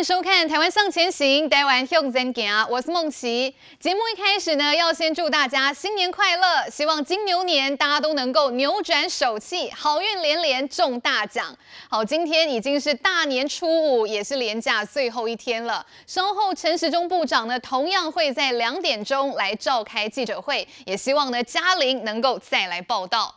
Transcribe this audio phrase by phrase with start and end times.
[0.00, 3.54] 迎收看《台湾向前行》，台湾向前行，我是孟琦。
[3.78, 11.54] 节目一开始呢，要先祝大家新年快乐，希望金牛年大家都能够扭转手气，好运连连中大奖。
[11.90, 15.84] 好，今天已经是大年初五，也是连假最后一天了。
[16.06, 23.34] 稍后陈时中部长呢，同样会在两点钟来召开记者会，也希望呢嘉玲能够再来报道。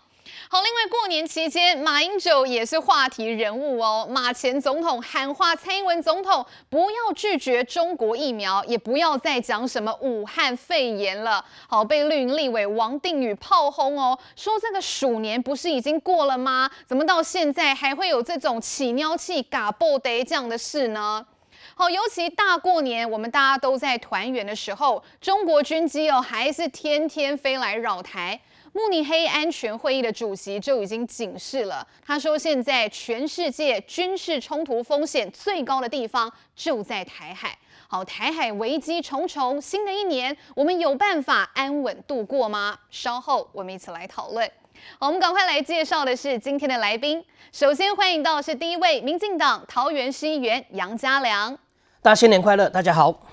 [0.53, 4.07] 好，另外过年期间，马英九也是话题人物哦。
[4.07, 11.43] 马前总统喊话蔡英文总统，不要拒绝中国疫苗，也不要再讲什么武汉肺炎了。
[11.67, 16.69] 好，被绿营立委王定宇炮轰哦，说这个鼠年不是已经过了吗？
[16.85, 21.25] 怎么到现在还会有这种起尿气、嘎爆得这样的事呢？
[21.73, 28.39] 好，尤其大过年，我们大家都在团圆的时候，中国军机哦还是天天飞来扰台。
[28.75, 37.55] 慕尼黑安全会议的主席就已经警示了，他说：“现在全世界军事冲突风险最高的地方就在台海。
[37.87, 42.75] 好，台海危机重重，新的一年我们有办法安稳度过吗？
[42.89, 44.49] 稍后我们一起来讨论。
[44.97, 47.23] 好，我们赶快来介绍的是今天的来宾。
[47.51, 51.55] 首先欢迎到是第一位，民进党桃园市议员杨家良。
[52.01, 53.32] 大家新年快乐，大家好。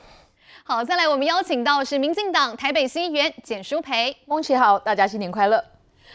[0.70, 4.16] 好，再来，我们邀请到是民进党台北新议员简淑培。
[4.26, 5.60] 孟琦好，大家新年快乐。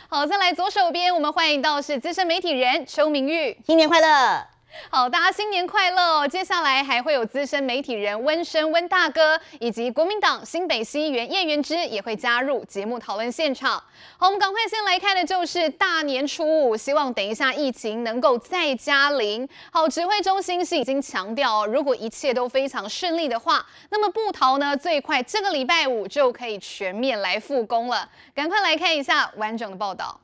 [0.08, 3.58] 好，再来左手边，我们欢迎到是资深媒体人邱明玉。
[3.66, 4.55] 新年快乐。
[4.90, 6.28] 好，大家新年快乐哦！
[6.28, 13.82] 接下来还会有资深媒体人温升温大哥，以及国民党新北市议员叶元之也会加入节目讨论现场。
[14.18, 19.48] 好，我们赶快先来看的就是大年初五，希望等一下疫情能够再加零。
[19.72, 28.10] 好，指挥中心是已经强调哦，如果一切都非常顺利的话，那么部桃呢最快这个礼拜五就可以全面来复工了。
[28.34, 30.20] 赶快来看一下完整的报道。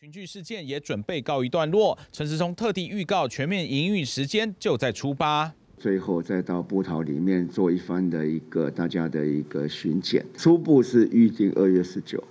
[0.00, 12.22] 群聚事件也准备告一段落，陈时中特地预告全面营运时间就在初八，最后再到布桃里面做一番的一个大家的一个巡检，初步是预定二月十九。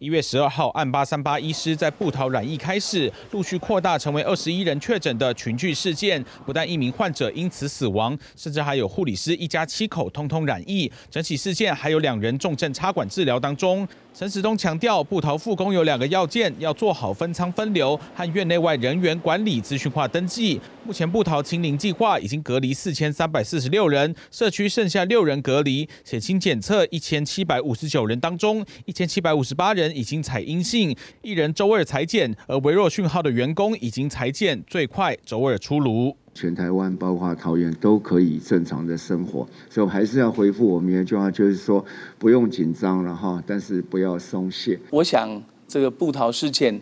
[0.00, 10.90] 一月十二号，案八三八医师在布桃染疫开始，陆续扩大成为二十一人确诊的群聚事件，不但一名患者因此死亡，甚至还有护理师一家七口通通染疫。
[11.10, 13.86] 整起事件还有两人重症插管治疗当中。
[14.18, 20.60] 陈时中强调，部桃复工有两个要件，要做好分仓分流和院内外人员管理资讯化登记。
[20.84, 29.96] 目前部桃清零计划已经隔离四千三百四十六人，社区剩下六人隔离，血清检测一千七百五十九人当中，一千七百五十八人。
[29.96, 36.16] 已经采阴性，一人周二采检，而微弱讯号的员工已经采检，最快周二出炉。
[36.38, 41.84] 全台湾包括桃园都可以正常的生活，所以还是要回复我们一句话，就是说
[42.16, 44.78] 不用紧张了哈，但是不要松懈。
[44.90, 46.80] 我想这个布桃事件，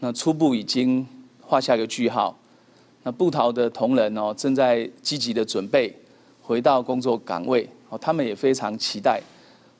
[0.00, 1.06] 那初步已经
[1.42, 2.38] 画下一个句号。
[3.02, 5.94] 那布桃的同仁哦，正在积极的准备
[6.40, 9.20] 回到工作岗位哦，他们也非常期待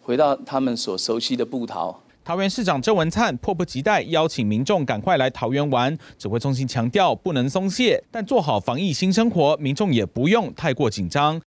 [0.03, 1.99] 回到他们所熟悉的布桃。
[2.27, 11.41] 桃园市长郑文灿迫不及待邀请民众赶快来桃园玩，指挥中心强调不能松懈，但做好防疫新生活，民众也不用太过紧张。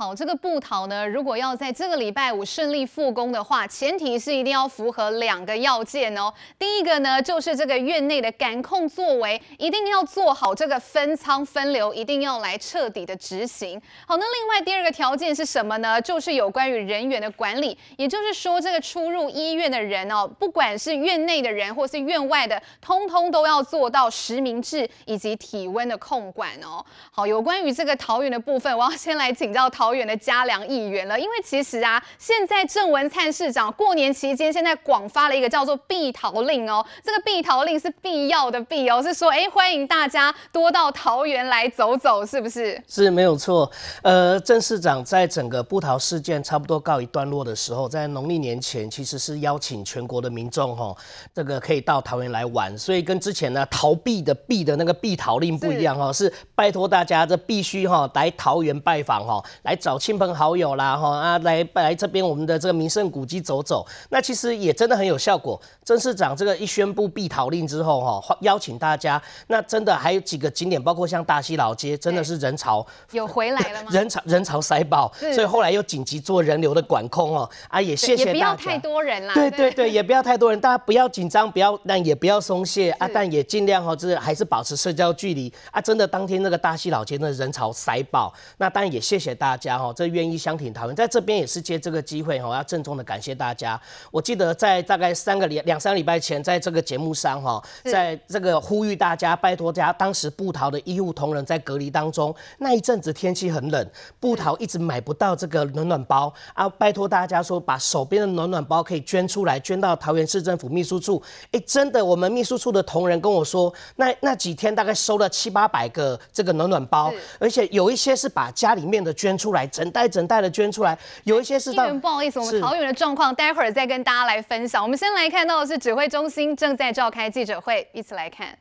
[0.00, 6.32] 好，这个布桃呢，如果要在这个礼拜五顺利复工的话，前提是一定要符合两个要件哦。
[6.58, 13.78] 第一个呢，就是这个院内的感控作为一定要做好这个分仓分流，一定要来彻底的执行。
[14.06, 16.00] 好，那另外第二个条件是什么呢？
[16.00, 26.82] 就是有关于人员的管理，也就是说，这个出入医院的人哦，不管是院内的人或是院外的，通通都要做到实名制以及体温的控管哦。
[27.10, 29.89] 好，有关于这个桃园的部分，我要先来请教桃。
[29.90, 42.80] 桃园的嘉良议员了，因为其实啊，现在郑文灿市长过年期间，现在广发了一个叫做“必桃令”哦，这个“必桃令”是必要的“必”哦，是说哎，欢迎大家多到桃园来走走，是不是？
[42.86, 43.68] 是没有错。
[44.02, 50.94] 呃，郑市长在整个布桃事件差不多告一段落的时候，在农历年前，其实是邀请全国的民众哈，
[51.34, 59.76] 这个可以到桃园来玩，所以跟之前呢逃避的“避”的那个“必桃令”不一样哈，是，是拜托大家这必须哈来桃园拜访哈来。
[59.80, 65.60] 找亲朋好友啦，哈啊，来来这边我们的这个名胜古迹走走，那其实也真的很有效果。
[65.84, 73.88] 郑市长这个一宣布必逃令之后，哈，邀请大家，那真的还有几个景点，包括像大溪老街，真的是人潮有回来了吗？
[73.92, 85.80] 人潮人潮塞爆，所以后来又紧急做人流的管控哦，啊，也谢谢大家，也不要太多人啦，对对对，也不要太多人，大家不要紧张，不要，但也不要松懈啊，但也尽量哈，就是还是保持社交距离啊。
[85.80, 89.69] 真的当天那个大溪老街那人潮塞爆，那当然也谢谢大家。
[89.70, 93.80] 家哈，这愿意相挺桃园，在这边也是借这个机会哈，要郑重的感谢大家。
[94.10, 103.88] 我记得在大概三个礼两三个礼拜前，在这个节目上哈，在这个呼吁大家拜托家，当时布桃的医护同仁在隔离当中，那一阵子天气很冷，
[104.18, 111.22] 布桃一直买不到这个暖暖包啊，拜托大家说把手边的暖暖包可以捐出来，捐到桃园市政府秘书处。
[111.52, 121.90] 哎，真的，我们秘书处的同仁跟我说，那那几天大概收了七八百个这个暖暖包，而且有一些是把家里面的捐出来，整袋整袋的捐出来，有一些是到。
[122.00, 124.82] 不好意思，我们桃园的状况待会儿再跟大家来分享。
[124.82, 128.56] 我们先来看到的是指挥中心正在召开记者会，一起来看。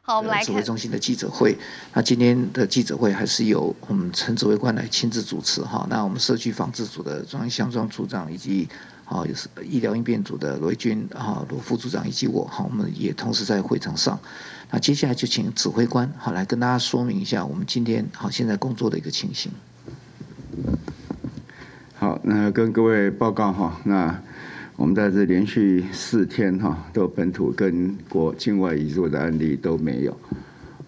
[0.00, 1.56] 好，我们来看指挥中心的记者会。
[1.92, 5.86] 那今天的记者会还是由我们陈指挥官来亲自主持哈。
[5.90, 8.68] 那我们社区防治组的庄乡庄组长以及
[9.04, 14.18] 啊，也是医疗应变组的罗军啊罗副组长以及我哈，我们也同时在会场上。
[14.72, 19.52] 那接下来就请指挥官好来跟大家说明一下我们今天好现在工作的一个情形。
[21.94, 24.20] 好，那跟各位报告哈，那。
[24.74, 30.18] 我们在这连续四天哈，都本土跟国境外移入的案例都没有。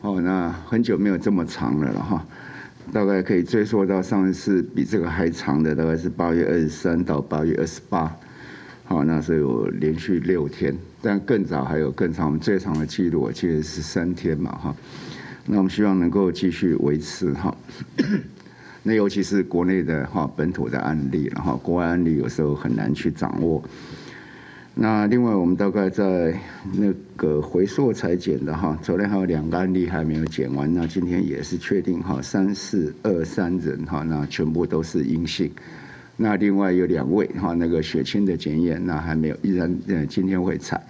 [0.01, 2.27] 哦，那很久没有这么长了了哈，
[2.93, 8.17] 大概可以追溯到上一次比这个还长的，大概是八月二十三到八月二十八。
[8.85, 14.75] 好，那是有连续六天，但更早还有更长，我们最长的记录我记得是三天嘛哈。
[15.45, 17.55] 那我们希望能够继续维持哈。
[18.83, 23.63] 那尤其是国内的哈本土的案例，然后国外案例有时候很难去掌握。
[24.75, 26.35] 那另外我们大概在
[26.73, 35.51] 那个回溯裁剪的哈，昨天还有两个案例还没有剪完，那今天也是确定哈三四二三人哈，那全部都是阴性。
[36.17, 40.81] 那另外有两位哈那个血清的检验那还没有，依然呃今天会采，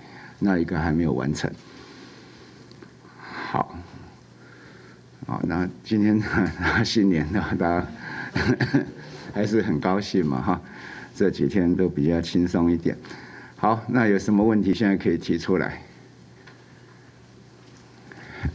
[0.45, 1.51] 那一个还没有完成。
[3.19, 3.75] 好。
[5.27, 6.23] 好，那今天
[6.85, 7.87] 新年呢，大家
[9.33, 10.61] 还是很高兴嘛哈。
[11.17, 12.95] 这几天都比较轻松一点。
[13.57, 15.81] 好，那有什么问题现在可以提出来？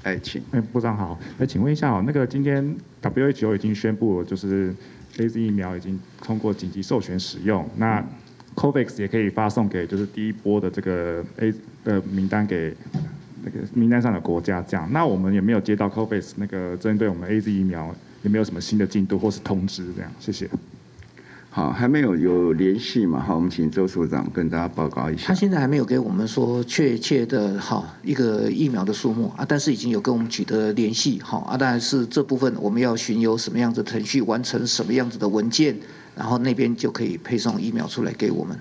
[0.04, 0.44] 哎，请。
[0.52, 1.20] 哎，部长好。
[1.40, 4.76] 那请问一下哦，那个今天 WHO 已经宣布，就是
[5.18, 8.06] AZ 疫苗已经通过紧急授权使用，那
[8.56, 11.54] COVAX 也可以发送给就是第一波的这个 A
[11.84, 12.76] 的名单给。
[13.42, 19.86] 那个名单上的国家，这样，那我们有没有接到 COVAX 那个针对我们 AZ 疫苗有没有什么新的进度或是通知？
[19.96, 20.50] 这样，谢谢。
[21.50, 23.22] 好，还没有有联系嘛？
[23.22, 25.28] 好，我们请周所长跟大家报告一下。
[25.28, 35.74] 他现在还没有给我们说确切的哈一个疫苗的数目啊，但是已经有跟我们取得联系，好啊，但是这部分我们要巡游什么样子程序完成什么样子的文件，
[36.20, 38.60] 然后那边就可以配送疫苗出来给我们。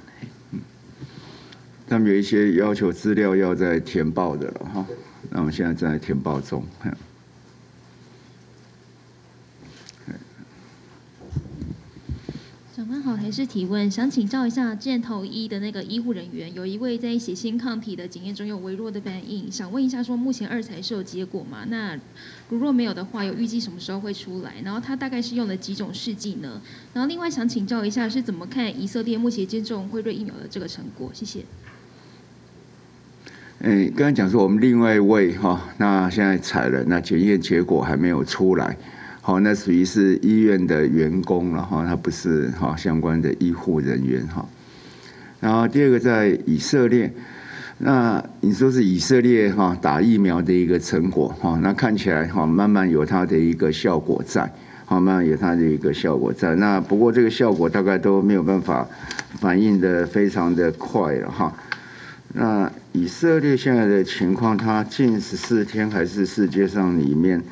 [1.89, 4.87] 他们有一些要求资料要在填报的了哈，
[5.31, 6.65] 那我们现在正在填报中。
[13.03, 21.65] 好，还是提问，想请教一下箭头一的那个医护人员，有一位在血清抗体的检验中有微弱的反应，想问一下，说目前二采是有结果吗？
[21.69, 21.99] 那
[22.49, 24.55] 如若没有的话，有预计什么时候会出来？
[24.65, 26.61] 然后他大概是用了几种试剂呢？
[26.93, 31.11] 然后另外想请教一下，是怎么看以色列目前接种辉瑞疫苗的这个成果？
[31.13, 31.45] 谢谢。
[33.61, 38.77] 嗯，刚才讲说我们另外一位哈，那现在采了，那检验结果还没有出来，
[39.29, 44.49] 好，那属于是医院的员工了哈，他不是哈相关的医护人员哈。
[45.39, 47.13] 然后第二个在以色列，
[47.77, 54.51] 那你说是以色列哈打疫苗的一个成果哈，那看起来哈慢慢有它的一个效果在，
[54.87, 56.55] 好，慢慢有它的一个效果在。
[56.55, 58.89] 那不过这个效果大概都没有办法
[59.39, 61.55] 反应得非常的快了哈。
[62.33, 67.43] 那以色列现在的情况，它近十四天还是世界上里面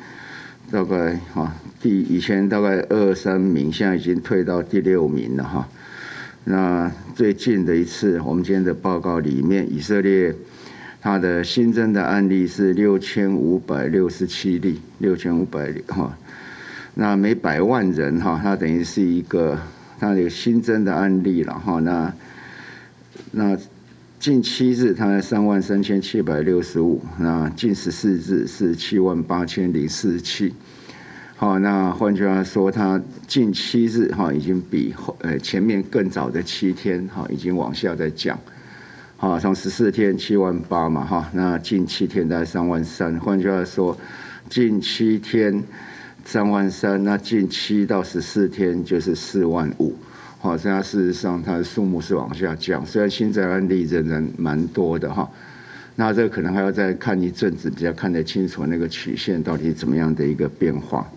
[0.69, 5.67] 大概哈第以前大概二三名，现在已经退到第六名了哈。
[6.43, 10.35] 那最近的一次，我们今天的报告里面，以色列
[11.01, 16.17] 它的新增的案例是六千五百六十七例，六千五百哈。
[16.95, 19.57] 那每百万人哈，它等于是一个
[19.99, 21.79] 它的新增的案例了哈。
[21.79, 22.13] 那
[23.31, 23.57] 那。
[24.19, 26.99] 近七日，它在三万三千七百六十五。
[27.19, 30.51] 那近十四日是七万八千零四十七。
[31.35, 38.39] 好，那换句话说，它近七日哈已经比呃前面更早的七天哈已经往下在降。
[39.17, 43.19] 好，从十四天七万八嘛哈，那近七天在三万三。
[43.19, 43.95] 换句话说，
[44.49, 45.63] 近七天
[46.25, 49.95] 三万三，那近七到十四天就是四万五。
[50.39, 55.29] 好，现在事实上它的数目是往下降，虽然新增案例仍然蛮多的哈，
[55.95, 61.09] 那这个可能还要再看一阵子，比较看得清楚那个曲线到底怎么样的一个变化。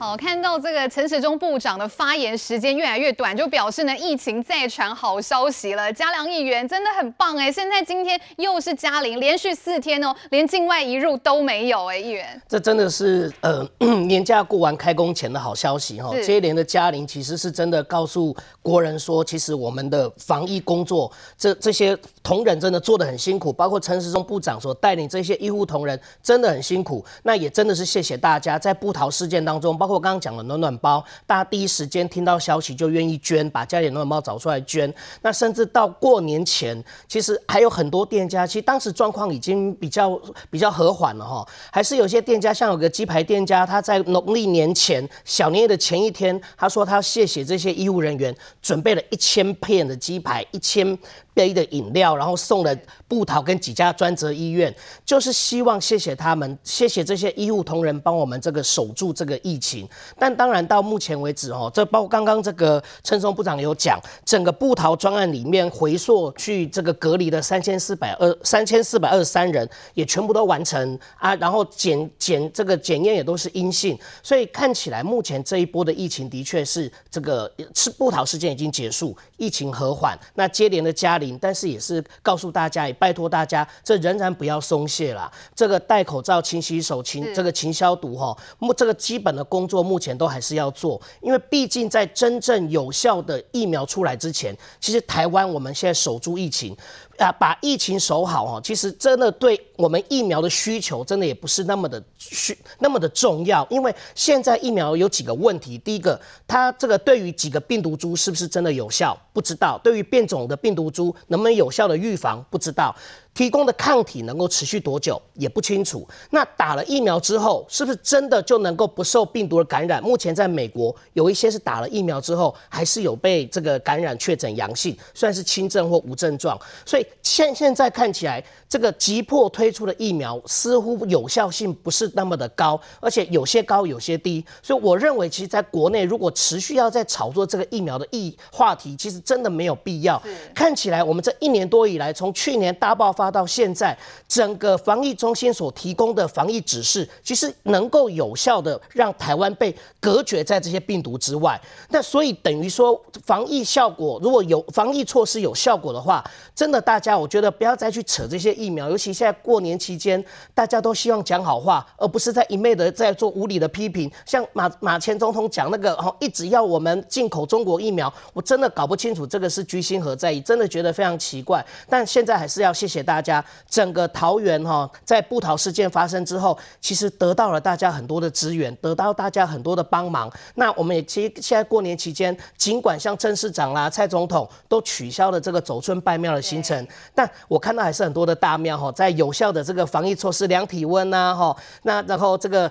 [0.00, 5.92] 好，看到这个陈时中部长的发言时间越来越短，就表示呢，疫情再传好消息了。
[5.92, 12.40] 嘉良议员真的很棒哎，现在今天又是嘉陵，连续四天哦，连境外一入都没有哎，议员。
[12.48, 13.62] 这真的是呃
[14.06, 16.18] 年假过完开工前的好消息哈。
[16.22, 27.04] 接连的嘉陵其实是真的告诉国人说，其实我们的防疫工作，这这些同仁真的做的很辛苦，包括陈时中部长所带领这些医护同仁真的很辛苦。
[27.22, 34.92] 那也真的是谢谢大家在布桃事件当中，包括刚刚讲的暖暖包，大家第一时间听到消息就愿意捐，把家里暖暖包找出来捐。
[35.22, 41.46] 那甚至到过年前，其实还有很多店家，其实当时状况已经比较比较和缓了哈。
[41.70, 50.98] 还是有些店家，像有个鸡排店家，他在农历年前小年夜的前一天，他说他谢谢这些医务人员，准备了一千片的鸡排，一千。
[51.32, 52.76] 杯的饮料，然后送了
[53.06, 54.74] 布桃跟几家专责医院，
[55.06, 59.79] 就是希望谢谢他们，谢谢这些医护同仁帮我们这个守住这个疫情。
[60.18, 81.30] 但当然到目前为止哦，这包括刚刚这个陈松部长有讲，整个布桃专案里面回溯去这个隔离的三千四百二三千四百二十三人也全部都完成啊，然后检检这个检验也都是阴性，所以看起来目前这一波的疫情的确是这个是布桃事件已经结束，疫情和缓，那接连的嘉陵。
[81.40, 85.30] 但是也是告诉大家，也拜托大家，这仍然不要松懈啦。
[85.54, 96.76] 这个戴口罩、勤洗手、勤这个勤消毒哈，目这个基本的工做目前都还是要做，因为毕竟在真正有效的疫苗出来之前，其实台湾我们现在守住疫情。
[97.20, 103.66] 啊，把疫情守好哦，其实真的对我们疫苗的需求，真的也不是那么的需那么的重要。
[103.68, 112.94] 因为现在疫苗有几个问题，第一个，它这个对于几个病毒株是不是真的有效，不知道；对于变种的病毒株能不能有效的预防，不知道。
[113.32, 116.06] 提供的抗体能够持续多久也不清楚。
[116.30, 120.02] 那打了疫苗之后，是不是真的就能够不受病毒的感染？
[120.02, 126.58] 目前在美国有一些是打了疫苗之后，还是有被这个感染确诊阳性，算是轻症或无症状。
[126.84, 134.42] 所以现现在看起来，这个急迫推出的疫苗似乎有效性不是那么的高，而且有些高，有些低。
[134.62, 140.20] 所以我认为，其实在国内如果持续要在炒作这个疫苗的议话题，其实真的没有必要。
[140.54, 143.10] 看起来我们这一年多以来，从去年大爆。
[143.10, 143.98] 发到现在，
[144.28, 151.60] 整个防疫中心所提供的防疫指示，其实能够有效的让台湾被隔绝在这些病毒之外。
[151.88, 156.24] 那所以等于说，防疫效果如果有防疫措施有效果的话，
[156.54, 164.08] 真的大家我觉得不要再去扯这些疫苗，尤其现在过年期间，大家都希望讲好话，而不是在一昧的在做无理的批评。
[164.24, 171.64] 像马马前总统讲那个哦，一直要我们进口中国疫苗，我真的搞不清楚这个是居心何在，真的觉得非常奇怪。
[171.88, 173.00] 但现在还是要谢谢。
[173.00, 180.30] 大家整个桃园哈，在布桃事件发生之后，其实得到了大家很多的资源，得到大家很多的帮忙。
[180.56, 186.79] 那我们也其实现在过年期间，尽管像郑市长啦、蔡总统都取消了这个走村拜庙的行程，
[187.14, 192.70] 但我看到还是很多的大庙哈，在有效的这个防疫措施，量体温呐哈，那然后这个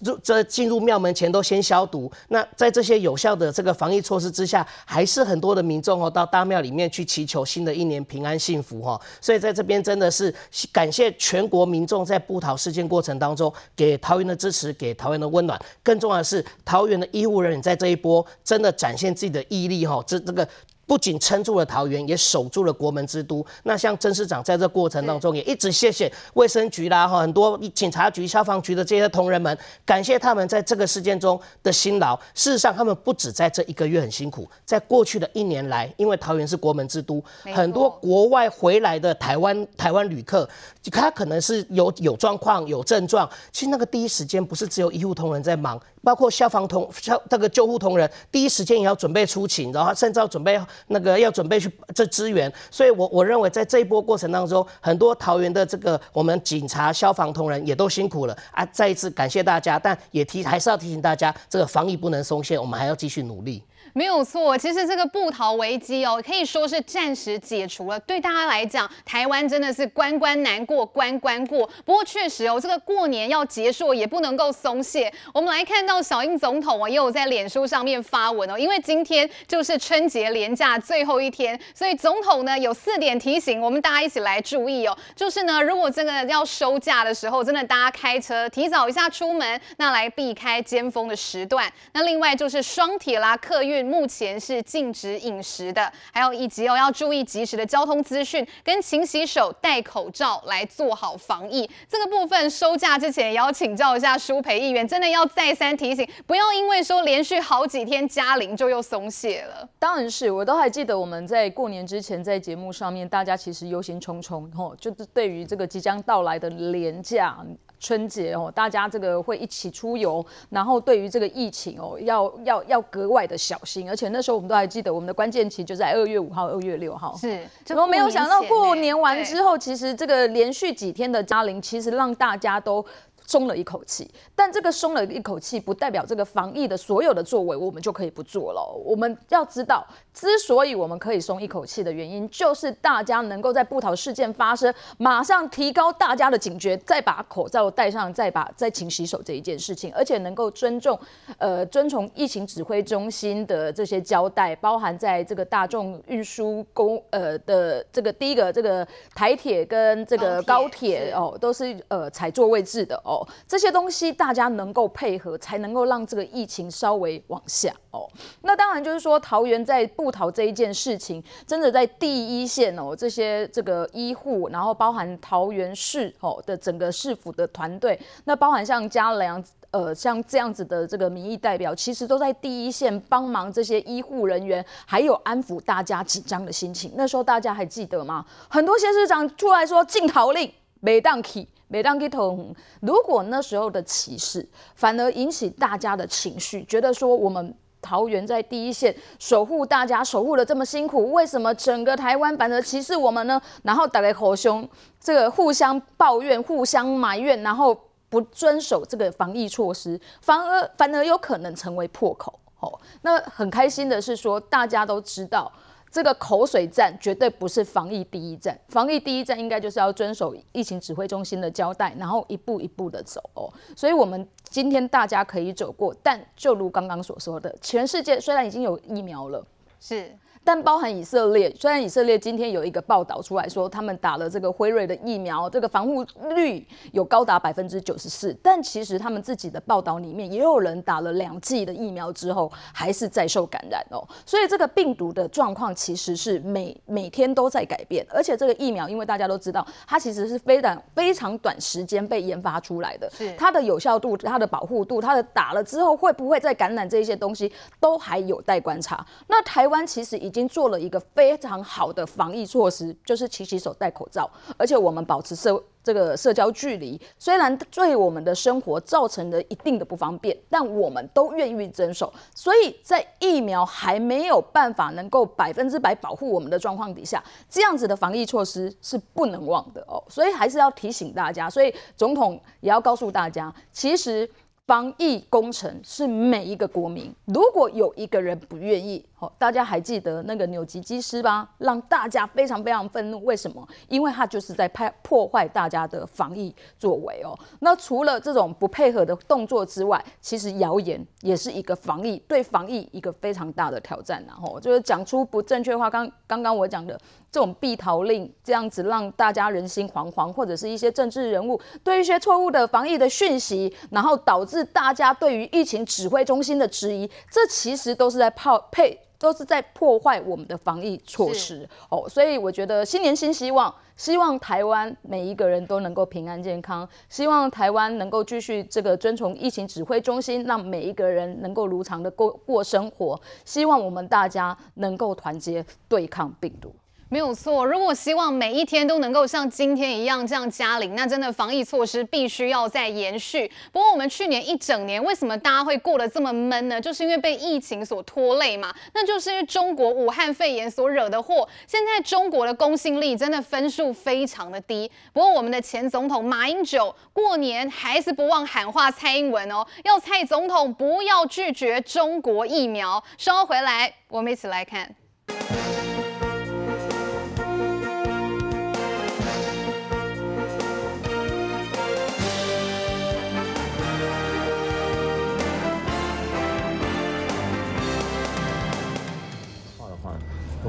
[0.00, 2.10] 入这进入庙门前都先消毒。
[2.28, 9.00] 那在这些有效的这个防疫措施之下，还是很多的民众哦到大庙里面去祈求新的一年平安幸福哈。
[9.20, 9.76] 所以在这边。
[9.86, 10.34] 真的是
[10.72, 15.56] 感谢全国民众在布桃事件过程当中给桃园的支持，给桃园的温暖。
[15.80, 20.48] 更重要的是，桃园的医护人员在这一波真的展现自己的毅力哈，这这个。
[20.86, 23.44] 不仅撑住了桃园，也守住了国门之都。
[23.64, 32.16] 那像郑市长在这过程当中，也一直谢谢卫生局啦，哈，很多警察局、消防局的这些同仁们，感谢他们在这个事件中的辛劳。
[32.34, 37.22] 事实上，他们不止在这一个月很辛苦，在过去的一年来，因为桃园是国门之都，
[37.54, 40.48] 很多国外回来的台湾台湾旅客，
[40.92, 45.80] 他可能是有有状况、有症状，其实那个第一时间不是只有医护同仁在忙。
[46.02, 50.56] 包括消防同消这个救护同仁，第一时间也要准备出勤，然后甚至要准备
[50.88, 52.52] 那个要准备去这支援。
[52.70, 58.64] 所以我我认为在这一波过程当中，很多桃园的这个我们警察、消防同仁也都辛苦了啊！
[58.66, 63.62] 再一次感谢大家，但也提还是要提醒大家，这个防疫不能松懈，我们还要继续努力。
[63.96, 67.98] 没有错，其实这个布逃危机哦，可以说是暂时解除了。
[68.00, 71.66] 对大家来讲，台湾真的是关关难过关关过。
[71.82, 75.10] 不过确实哦，这个过年要结束也不能够松懈。
[75.32, 84.94] 我们来看到小英总统哦，也有在脸书上面发文哦，因为今天就是春节连假最后一天，所以总统呢有四点提醒我们大家一起来注意哦。
[85.14, 91.72] 就是呢，如果真的要收假的时候，真的大家开车提早一下出门，那来避开尖峰的时段。
[91.94, 93.85] 那另外就是双铁啦、客运。
[93.86, 101.68] 目前是禁止饮食的，还有以及哦要注意及时的交通资讯，跟勤洗手、戴口罩来做好防疫。
[101.88, 109.68] 这个部分收假之前也要请教一下舒培议员，真的要再三提醒，不要因为说连续好几天加零就又松懈了。
[109.78, 117.36] 当然是，我都还记得我们在过年之前在节目上面，大家其实忧心忡忡，吼，就是对于这个即将到来的连假。
[117.78, 123.88] 春节哦，大家这个会一起出游，然后对于这个疫情哦，要要要格外的小心。
[123.88, 127.16] 而且那时候我们都还记得，我们的关键期就在二月五号、二月六号。
[127.16, 132.84] 是，怎么没有想到过年完之后，其实这个连续几天的嘉陵，其实让大家都。
[133.26, 138.62] 松了一口气，但这个松了一口气，不代表这个防疫的所有的作为我们就可以不做了。
[138.84, 150.98] 我们要知道，之所以我们可以松一口气的原因，就是大家能够在布桃事件发生，马上提高大家的警觉，再把口罩戴上，再把再勤洗手这一件事情，而且能够尊重
[151.38, 163.15] 呃遵从疫情指挥中心的这些交代，包含在这个大众运输公呃的这个第一个这个台铁跟这个高铁哦，都是呃采座位置的哦。
[163.46, 168.08] 这些东西大家能够配合，才能够让这个疫情稍微往下哦。
[168.42, 186.92] 那当然就是说，桃园在布桃这一件事情，真的在第一线哦，这些这个医护，然后包含桃园市哦的整个市府的团队，那包含像嘉良呃像这样子的这个民意代表，其实都在第一线帮忙这些医护人员，还有安抚大家紧张的心情。
[186.96, 188.24] 那时候大家还记得吗？
[188.48, 191.46] 很多县市长出来说禁桃令，没当起。
[191.68, 203.40] 每当给头，如果那时候的歧视反而引起大家的情绪，觉得说我们桃园在第一线守护大家，守护的这么辛苦，为什么整个台湾反而歧视我们呢？
[203.62, 204.68] 然后大家口凶，
[205.00, 207.76] 这个互相抱怨、互相埋怨，然后
[208.08, 212.38] 不遵守这个防疫措施，反而反而有可能成为破口。
[212.60, 215.52] 哦，那很开心的是说，大家都知道。
[215.96, 223.50] 这个口水战绝对不是防疫第一战，防疫第一战应该就是要遵守疫情指挥中心的交代，然后一步一步的走哦。
[223.74, 229.42] 所以，我们今天大家可以走过，但就如刚刚所说的，全世界虽然已经有疫苗了，
[229.80, 230.14] 是。
[230.46, 236.04] 但包含以色列，虽然以色列今天有一个报道出来说，他们打了这个辉瑞的疫苗，这个防护
[236.36, 244.06] 率有高达百分之九十四，但其实他们自己的报道里面也有人打了两剂的疫苗之后，还是再受感染哦。
[244.24, 259.04] 所以这个病毒的状况其实是每每天都在改变，而且这个疫苗，因为大家都知道，它其实是非常非常短时间被研发出来的，是它的有效度、它的保护度、它的打了之后会不会再感染这些东西，都还有待观察。
[259.26, 267.00] 那台湾其实已已已经做了一个非常好的防疫措施，就是勤洗手、戴口罩，而且我们保持社这个社交距离。
[267.18, 272.12] 虽然对我们的生活造成了一定的不方便，但我们都愿意遵守。
[272.34, 280.04] 所以在疫苗还没有办法能够百分之百保护我们的状况底下，这样子的防疫措施是不能忘的哦。
[280.06, 284.28] 所以还是要提醒大家，所以总统也要告诉大家，其实。
[284.66, 289.06] 防疫工程是每一个国民，如果有一个人不愿意，
[289.38, 291.48] 大家还记得那个纽吉基斯吧？
[291.58, 293.24] 让大家非常非常愤怒。
[293.24, 293.66] 为什么？
[293.88, 297.38] 因为他就是在拍破坏大家的防疫作为哦。
[297.60, 304.24] 那除了这种不配合的动作之外，其实谣言也是一个防疫对防疫一个非常大的挑战。
[304.26, 306.98] 然后就是讲出不正确话，刚刚刚我讲的。
[307.28, 322.08] 这种避逃令这样子让大家人心惶惶，或者是一些政治人物对一些错误的防疫的讯息，然后导致大家对于疫情指挥中心的质疑，这其实都是在泡配，都是在破坏我们的防疫措施哦。
[322.08, 333.20] 所以我觉得新年新希望，希望台湾每一个人都能够平安健康，希望台湾能够继续这个遵从疫情指挥中心，让每一个人能够如常的过过生活。
[333.44, 336.74] 希望我们大家能够团结对抗病毒。
[337.08, 343.48] 没有错，如果希望每一天都能够像今天一样这样加零，那真的防疫措施必须要再延续。
[343.70, 346.80] 不过我们去年一整年为什么大家会过得这么闷呢？
[346.80, 348.74] 就是因为被疫情所拖累嘛。
[348.92, 351.48] 那就是因为中国武汉肺炎所惹的祸。
[351.68, 354.90] 现在中国的公信力真的分数非常的低。
[355.12, 363.00] 不过我们的前总统马英九过年还是不忘喊话蔡英文哦，要蔡总统不要拒绝中国疫苗。
[363.16, 364.92] 稍后回来，我们一起来看。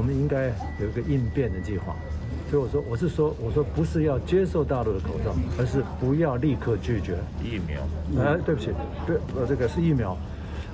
[0.08, 0.46] 们应该
[0.80, 1.94] 有一个应变的计划，
[2.50, 7.80] 所以我说，我是说，我说不是要接受大陆的口罩，而是不要立刻拒绝疫苗。
[8.22, 8.72] 哎，对不起，
[9.06, 10.16] 对，呃，这个是疫苗。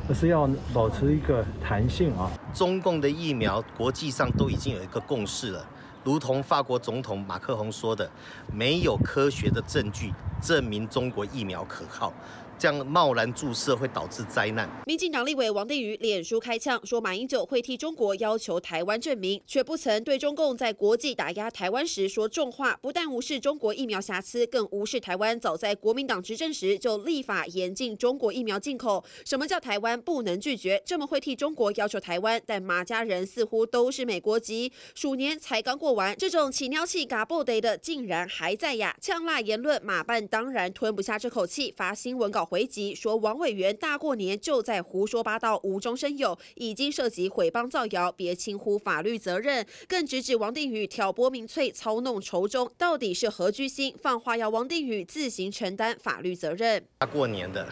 [0.07, 2.31] 而是要保持一个弹性啊。
[2.53, 5.65] 中共的疫苗国际上都已经有一个共识了，
[6.05, 8.11] 如同法国总统马克宏说的，
[8.53, 12.13] 没有科学的证据证明中国疫苗可靠。
[12.59, 14.69] 这样贸然注射会导致灾难。
[14.87, 22.79] 民进党立委王定宇脸书开呛说，马英九会替中国要求台湾证明，却不曾对中共在国际打压台湾时说重话。
[22.81, 29.05] 不但无视中国疫苗瑕疵，更无视台湾早在国民党执政时就立法严禁中国疫苗进口。
[29.25, 30.83] 什么叫台湾不能拒绝？
[30.87, 38.95] 这么会替中国要求台湾，但马家人似乎都是美国籍，鼠年才刚过完，这种起尿气嘎不得的竟然还在呀！
[39.01, 42.44] 呛辣言论，马办当然吞不下这口气，发新闻稿。
[42.45, 53.95] 回击说王委员大过年就在胡说八道，无中生有，已经涉及毁谤造谣，别轻忽法律责任，更直指王定宇挑拨民粹，操弄仇中，到底是何居心？
[54.01, 56.85] 放话要王定宇自行承担法律责任。
[56.99, 57.67] 大过年的，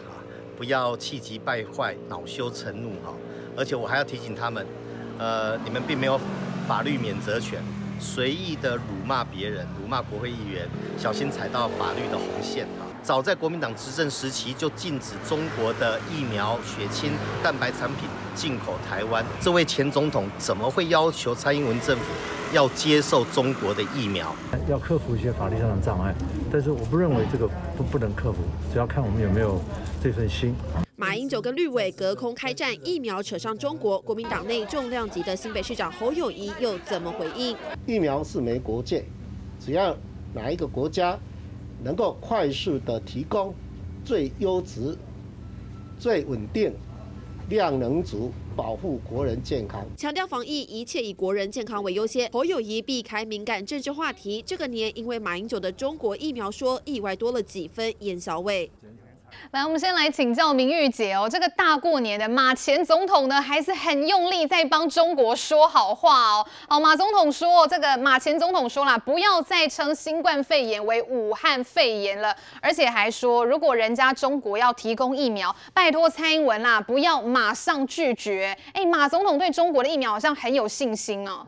[0.57, 3.13] 不要气急败坏，恼羞成怒哈！
[3.55, 4.65] 而且我还要提醒他们，
[5.19, 6.19] 呃，你们并没有
[6.67, 7.61] 法律免责权，
[7.99, 12.67] 随意的辱骂别人，辱骂国会议员，小心踩到法律的红线！
[13.03, 17.11] 早在国民党执政时期就禁止中国的疫苗、血清、
[17.43, 19.23] 蛋白产品进口台湾。
[19.41, 22.05] 这位前总统怎么会要求蔡英文政府
[22.53, 24.33] 要接受中国的疫苗？
[24.69, 26.15] 要克服一些法律上的障碍，
[26.49, 28.37] 但是我不认为这个不不能克服，
[28.71, 29.61] 只要看我们有没有
[30.01, 30.55] 这份心。
[30.95, 37.57] 马英九跟绿委隔空开战，疫苗扯上中国，国民党内重量级的新北市长侯友谊又怎么回应？
[37.85, 39.03] 疫苗是没国界，
[39.59, 39.93] 只要
[40.33, 41.19] 哪一个国家。
[41.83, 43.53] 能够快速的提供
[44.05, 44.97] 最优质、
[45.99, 46.73] 最稳定、
[47.49, 49.85] 量能足，保护国人健康。
[49.97, 52.29] 强调防疫一切以国人健康为优先。
[52.31, 58.71] 侯友谊避开敏感政治话题，这个年因为马英九的中国疫苗说意外多了几分烟硝味。
[59.51, 61.29] 来，我们先来请教明玉姐哦。
[61.29, 66.45] 这个大过年的，马前总统呢还是很用力在帮中国说好话哦。
[66.67, 78.57] 好，马总统说，这个马前总统说了，不要再称新冠肺炎为武汉肺炎了，而且还说，如果人家中国要提供疫苗，拜托蔡英文啦，不要马上拒绝。
[78.73, 81.45] 哎，马总统对中国的疫苗好像很有信心哦。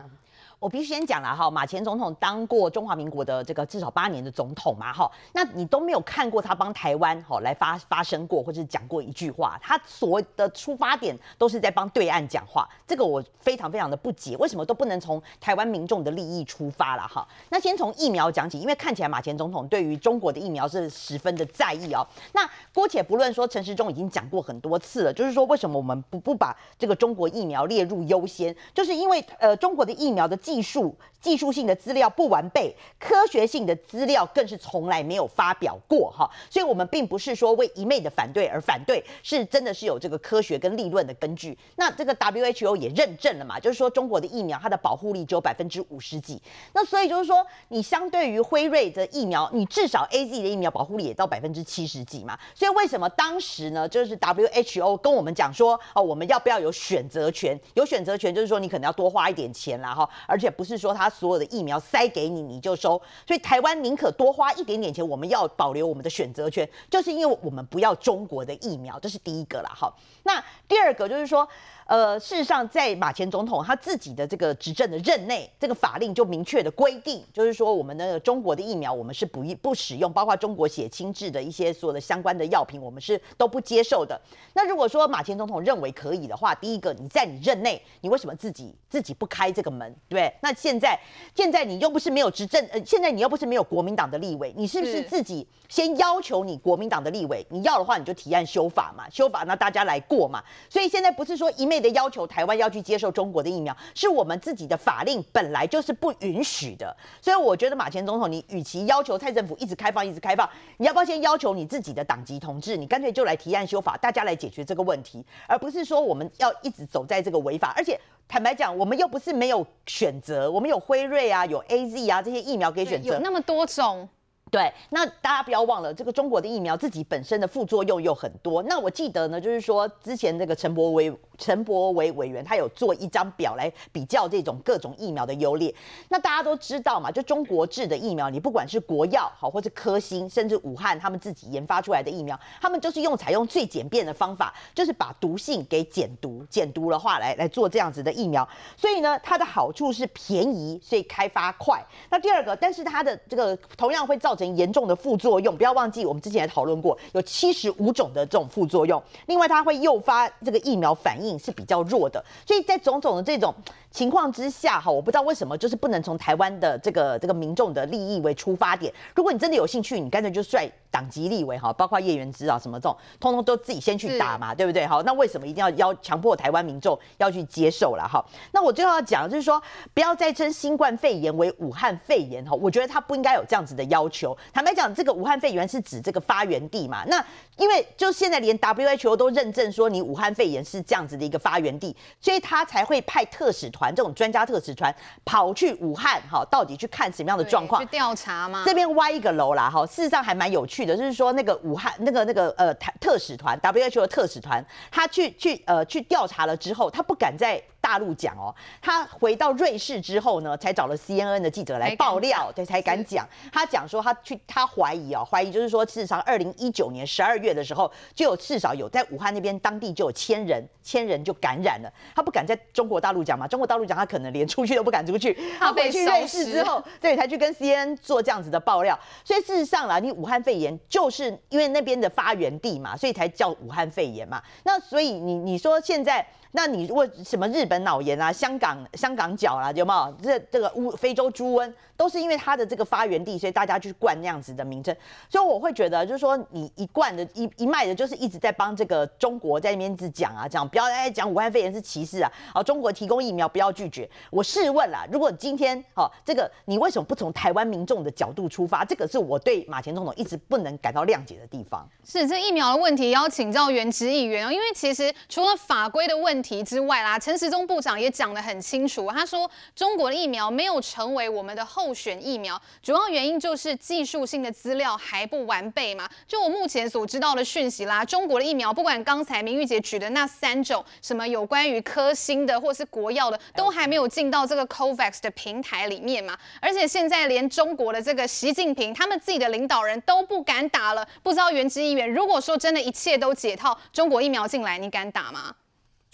[0.58, 17.28] 我必须先讲了哈，马前总统当过中华民国的这个至少八年的总统嘛哈，那你都没有看过他帮台湾哈来发发声过或者讲过一句话，他所谓的出发点都是在帮对岸讲话，这个我非常非常的不解，为什么都不能从台湾民众的利益出发了哈？
[17.50, 22.04] 那先从疫苗讲起，因为看起来马前总统对于中国的疫苗是十分的在意哦。
[22.32, 30.34] 那姑且不论说陈时中已经讲过很多次了，就是说为什么我们不不把这个中国疫苗列入优先，就是因为呃中国的疫苗的。
[30.46, 41.58] 技术技术性的资料不完备，科学性的资料更是从来没有发表过哈，所以我们并不是说为一昧的反对而反对，是真的是有这个科学跟理论的根据。
[41.74, 46.40] 那这个 WHO 也认证了嘛，就是说中国的疫苗它的保护力只有百分之五十几，
[46.72, 57.58] 那所以就是说你相对于辉瑞的疫苗，你至少 AZ 的疫苗保护力也到百分之七十几嘛，所以为什么当时呢，就是 WHO 跟我们讲说哦，我们要不要有选择权？
[57.74, 69.70] 有选择权就是说你可能要多花一点钱啦哈，而而且不是说他所有的疫苗塞给你你就收，所以台湾宁可多花一点点钱，我们要保留我们的选择权，就是因为我们不要中国的疫苗，这是第一个了。
[69.74, 71.48] 好，那第二个就是说。
[71.86, 84.20] 呃，事实上，在马前总统他自己的这个执政的任内，这个法令就明确的规定，就是说我们的中国的疫苗，我们是不不使用，包括中国血清制的一些所有的相关的药品，我们是都不接受的。
[84.52, 90.34] 那如果说马前总统认为可以的话，第一个，你在你任内，你为什么自己自己不开这个门，对不对？
[90.42, 90.98] 那现在
[91.36, 100.42] 现在你又不是没有执政，呃，现在你又不是没有国民党的立委，你是不是自己先要求你国民党的立委，你要的话你就提案修法嘛，修法那大家来过嘛。
[100.68, 117.72] 所以现在不是说一的要求台湾要去接受中国的疫苗，是我们自己的法令本来就是不允许的，所以我觉得马前总统，你与其要求蔡政府一直开放、一直开放，你要不要先要求你自己的党籍同志，你干脆就来提案修法，大家来解决这个问题，而不是说我们要一直走在这个违法。
[117.76, 124.08] 而且坦白讲，我们又不是没有选择，我们有辉瑞啊，有 AZ 啊这些疫苗可以选择，有那么多种。
[124.48, 128.62] 对，那大家不要忘了，这个中国的疫苗自己本身的副作用又很多。
[128.62, 135.74] 那我记得呢，就是说之前这个陈柏惟陈柏惟委员他有做一张表来比较这种各种疫苗的优劣。
[136.08, 148.48] 那大家都知道嘛，就中国制的疫苗，你不管是国药好，或是科兴，甚至武汉他们自己研发出来的疫苗，他们就是用采用最简便的方法，就是把毒性给减毒，减毒的话来来做这样子的疫苗。
[148.76, 151.84] 所以呢，它的好处是便宜，所以开发快。
[152.08, 159.02] 那第二个，但是它的这个同样会造成严重的副作用，不要忘记我们之前也讨论过，有七十五种的这种副作用。
[159.26, 163.54] 另外，它会诱发这个疫苗反应是比较弱的，所以在种种的这种
[163.96, 168.92] 情况之下，哈，我不知道为什么就是不能从台湾的这个这个民众的利益为出发点。
[169.14, 174.86] 如果你真的有兴趣，你干脆就率党籍立委哈，包括叶元之啊什么这种，通通都自己先去打嘛，对不对？
[174.86, 178.22] 好，那为什么一定要要强迫台湾民众要去接受了哈？
[178.52, 179.62] 那我最后要讲就是说，
[179.94, 184.36] 不要再称新冠肺炎为武汉肺炎哈，我觉得他不应该有这样子的要求。
[184.52, 187.02] 坦白讲，这个武汉肺炎是指这个发源地嘛？
[187.06, 187.24] 那
[187.56, 194.94] 因为就现在连 WHO 都认证说你武汉肺炎是这样子的一个发源地，所以他才会派特使团这种专家特使团
[195.24, 197.80] 跑去武汉哈，到底去看什么样的状况？
[197.80, 198.62] 去调查吗？
[198.64, 213.24] 这边歪一个楼啦哈，事实上还蛮有趣的，就是说那个武汉那个那个呃特使团 WHO 的特使团，他去去呃去调查了之后，他不敢在大陆讲哦，他回到瑞士之后呢，才找了 CNN 的记者来爆料，对，才敢讲。
[213.52, 221.92] 他讲说他去，他怀疑哦，怀疑就是说，事实上，二零一九年十二月的时候，就有至少有在武汉那边当地就有千人，千人就感染了。
[222.12, 225.32] 他不敢在中国大陆讲嘛，中国大陆讲他可能连出去都不敢出去。
[225.56, 228.98] 他回去瑞士之后，对，才去跟 CNN 做这样子的爆料。
[229.24, 234.42] 所以事实上啦，你武汉肺炎就是因为那边的发源地嘛，所以才叫武汉肺炎嘛。
[234.64, 236.26] 那所以你你说现在。
[236.52, 240.14] 那你问什么日本脑炎啊，香港香港脚啦，有没有？
[240.22, 244.94] 这这个乌非洲猪瘟都是因为它的这个发源地，所以大家去冠那样子的名称。
[245.28, 254.08] 所以我会觉得，就是说你一贯的一一脉的，就是一直在帮这个中国在那边一直讲啊，讲不要再讲武汉肺炎是歧视啊，好，中国提供疫苗不要拒绝。
[254.30, 258.84] 我试问啦，如果今天哦，这个你为什么不从台湾民众的角度出发？
[258.84, 261.86] 这个是我对马前总统一直不能感到谅解的地方。
[262.04, 266.36] 是这疫苗的问题，要请教原植议员哦，因为其实除了法规的问。
[266.46, 276.08] 题之外啦，陈时中部长也讲得很清楚，他说中国的疫苗没有成为我们的候选疫苗，主要原因就是技术性的资料还不完备嘛。
[276.26, 286.38] 就我目前所知道的讯息啦，中国的疫苗不管刚才明玉姐举的那三种，什么有关于科兴的或是国药的，都还没有进到这个 COVAX 的平台里面嘛。
[286.60, 295.54] 而且现在连中国的这个习近平他们自己的领导人都不敢打了，不知道元植议员，如果说真的一切都解套，中国疫苗进来，你敢打吗？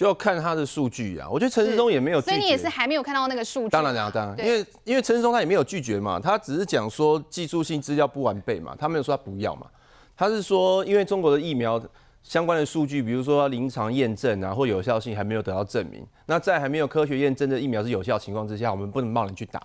[0.03, 3.69] 就要看他的数据啊，我觉得陈时中也没有所以你也是还没有看到那个数据。
[3.69, 9.69] 当然了，当然，因为因为陈时中他也没有拒绝嘛，他只是讲说技术性资料不完备嘛，他没有说他不要嘛，
[10.17, 11.81] 他是说因为中国的疫苗
[12.25, 19.63] 相关的数据，比如说临床验证啊或有效性还没有得到证明，那在还没有科学验证的疫苗是有效情况之下，我们不能贸然去打。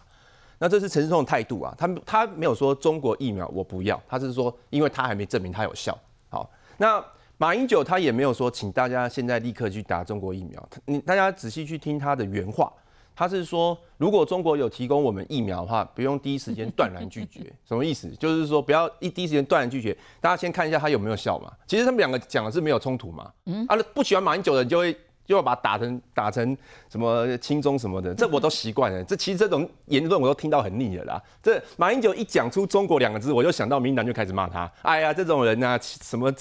[0.59, 5.97] 那这是陈时中的态度啊，他他没有说中国疫苗我不要，他是说因为他还没证明它有效。
[6.29, 6.47] 好，
[6.77, 7.03] 那。
[7.37, 10.69] 马英九他也没有说，请大家现在立刻去打中国疫苗。
[10.85, 12.71] 你大家仔细去听他的原话，
[13.15, 17.41] 他是说，如果中国有提供我们疫苗的话，不用第一时间断然拒绝。
[17.67, 18.09] 什么意思？
[18.19, 21.51] 就是说不要一第一时间断然拒绝，大家先看一下他有没有效嘛。
[21.67, 23.31] 其实他们两个讲的是没有冲突嘛。
[23.45, 24.97] 嗯，啊，不喜欢马英九的人就会。
[25.27, 26.57] 就要把他打成打成
[26.89, 29.03] 什么亲中什么的，这我都习惯了。
[29.03, 31.21] 这其实这种言论我都听到很腻了啦。
[31.43, 34.71] 这马英九一讲出“中国”两个字，我就想到民进党就开始骂他。
[34.83, 36.33] 哎呀，这种人啊，什么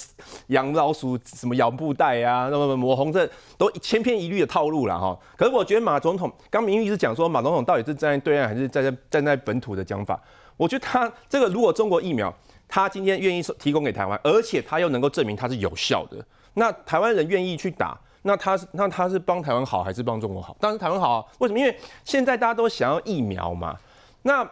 [0.48, 5.18] 养老鼠，什么咬布袋啊，那么抹红，这都千篇一律的套路了哈。
[5.36, 10.22] 可是我觉得马总统刚明玉是讲说，马总统到底是站在对岸还是站在站在本土的讲法？
[10.56, 12.32] 我觉得他这个如果中国疫苗，
[12.68, 17.98] 他今天愿意提供给台湾，而且他又能够证明它是有效的，那台湾人愿意去打。
[18.26, 20.54] 那他是那他是帮台湾好还是帮中国好？
[20.58, 21.60] 当然台湾好啊，为什么？
[21.60, 23.78] 因为现在大家都想要疫苗嘛。
[24.22, 24.46] 那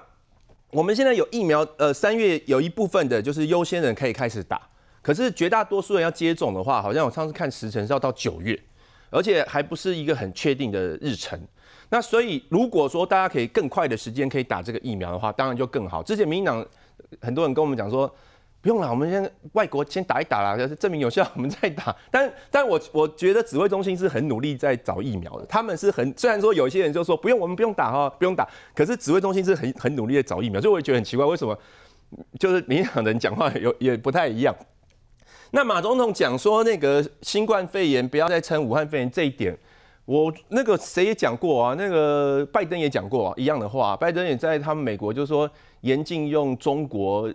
[0.70, 4.60] 我们现在有疫苗，呃，三月有一部分的就是优先人可以开始打，
[5.02, 8.56] 可是绝大多数人要接种的话，好像我上次看时程是要到九月，
[9.10, 11.36] 而且还不是一个很确定的日程。
[11.90, 16.00] 那所以如果说大家可以更快的时间可以打这个疫苗的话，当然就更好。
[16.00, 16.64] 之前民进党
[17.20, 18.08] 很多人跟我们讲说。
[18.64, 21.94] 不用了，我们先外国先打一打啦，就是证明有效，我们再打。
[22.10, 28.48] 但但我我觉得指挥中心是很努力在找疫苗的，他们是很虽然说有些人就说不用，我们不用打哈，不用打。
[28.74, 31.54] 可是指挥中心是很很努力在找疫苗，所以我也觉得很奇怪，为什么
[32.40, 34.56] 就是民党人讲话有也不太一样。
[35.50, 39.54] 那马总统讲说那个新冠肺炎不要再称武汉肺炎这一点，
[40.06, 45.50] 我那个谁也讲过啊，那个拜登也讲过啊，一样的话，拜登也在他们美国就是说
[45.82, 47.30] 严禁用中国。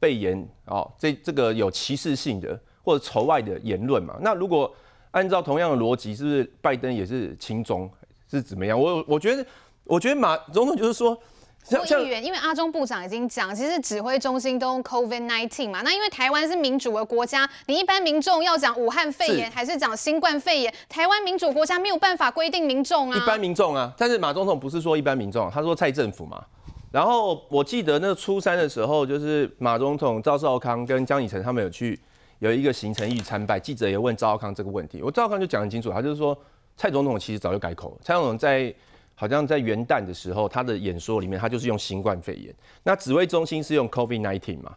[0.00, 4.16] 肺炎哦，这这个有歧视性的或者仇外的言论嘛？
[4.20, 4.72] 那如果
[5.12, 7.88] 按照同样的逻辑，是不是拜登也是亲中
[8.30, 8.80] 是怎么样？
[8.80, 9.46] 我我觉得，
[9.84, 11.16] 我觉得马总统就是说。
[11.62, 15.82] 像议员，因为阿中部长已经讲，其实指挥中心都用 COVID-19 嘛。
[15.82, 23.18] 那因为台湾是民主的国家，你一般民众要讲武汉肺炎还是讲新冠肺炎，台湾民主国家没有办法规定民众啊。
[23.22, 26.42] 一般民众啊，但是马总统不是说一般民众，他说蔡政府嘛。
[26.90, 31.98] 然后我记得那初三的时候，就是马总统赵少康跟江以诚他们有去
[32.40, 36.36] 有一个行程去参拜，记者也问赵少康这个问题，我赵少康就讲很清楚，他就是说
[36.76, 38.74] 蔡总统其实早就改口了，蔡总统在。
[39.16, 42.54] 好像在元旦的时候，他的演说里面，他就是用新冠肺炎。
[42.84, 44.74] 那指挥中心是用 COVID-19 嘛？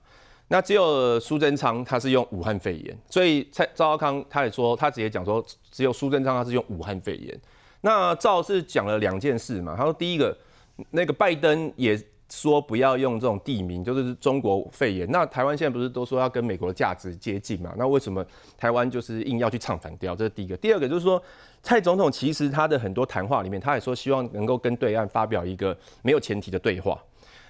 [0.50, 2.98] 那只有苏贞昌他是用武汉肺炎。
[3.10, 7.40] 所以蔡赵少康他也说，他直接讲说，只有苏贞昌他是用武汉肺炎。
[7.80, 9.76] 那赵是讲了两件事嘛？
[9.78, 10.38] 他说第一个，
[10.92, 15.10] 那个拜登也说不要用这种地名，就是中国肺炎。
[15.12, 17.74] 那台湾现在不是都说要跟美国的价值接近嘛？
[17.78, 18.26] 那为什么
[18.58, 20.16] 台湾就是硬要去唱反调？
[20.16, 20.58] 这是第一个。
[20.58, 21.22] 第二个就是说。
[21.66, 27.02] 蔡总统其实他的很多谈话里面，他也说希望能够跟对岸发表一个没有前提的对话。